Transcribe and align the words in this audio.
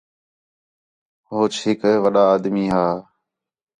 ہوچ 1.29 1.53
ہِک 1.63 1.81
وݙّا 2.03 2.23
آدمی 2.33 2.65
ہا 2.73 2.85